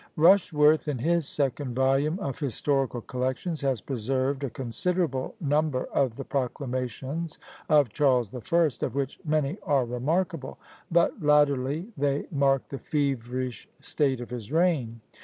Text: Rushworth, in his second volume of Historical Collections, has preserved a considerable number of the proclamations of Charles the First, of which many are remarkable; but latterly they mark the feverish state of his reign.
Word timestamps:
Rushworth, 0.15 0.87
in 0.87 0.97
his 0.97 1.27
second 1.27 1.75
volume 1.75 2.17
of 2.21 2.39
Historical 2.39 3.01
Collections, 3.01 3.61
has 3.61 3.81
preserved 3.81 4.43
a 4.43 4.49
considerable 4.49 5.35
number 5.39 5.83
of 5.93 6.15
the 6.15 6.25
proclamations 6.25 7.37
of 7.69 7.89
Charles 7.93 8.31
the 8.31 8.41
First, 8.41 8.81
of 8.81 8.95
which 8.95 9.19
many 9.23 9.59
are 9.61 9.85
remarkable; 9.85 10.57
but 10.91 11.21
latterly 11.21 11.89
they 11.95 12.25
mark 12.31 12.67
the 12.69 12.79
feverish 12.79 13.69
state 13.79 14.19
of 14.21 14.31
his 14.31 14.51
reign. 14.51 15.01